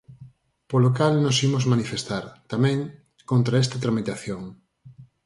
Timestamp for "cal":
0.97-1.13